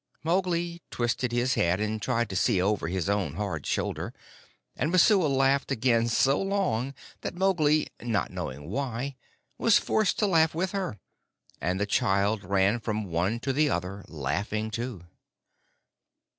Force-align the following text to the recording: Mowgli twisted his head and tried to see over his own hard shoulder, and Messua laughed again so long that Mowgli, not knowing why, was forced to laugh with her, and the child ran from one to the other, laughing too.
Mowgli 0.23 0.81
twisted 0.89 1.31
his 1.31 1.53
head 1.53 1.79
and 1.79 2.01
tried 2.01 2.27
to 2.31 2.35
see 2.35 2.59
over 2.59 2.87
his 2.87 3.07
own 3.07 3.35
hard 3.35 3.67
shoulder, 3.67 4.15
and 4.75 4.91
Messua 4.91 5.27
laughed 5.27 5.69
again 5.71 6.07
so 6.07 6.41
long 6.41 6.95
that 7.21 7.35
Mowgli, 7.35 7.85
not 8.01 8.31
knowing 8.31 8.67
why, 8.71 9.15
was 9.59 9.77
forced 9.77 10.17
to 10.17 10.25
laugh 10.25 10.55
with 10.55 10.71
her, 10.71 10.97
and 11.61 11.79
the 11.79 11.85
child 11.85 12.43
ran 12.43 12.79
from 12.79 13.11
one 13.11 13.39
to 13.41 13.53
the 13.53 13.69
other, 13.69 14.03
laughing 14.07 14.71
too. 14.71 15.03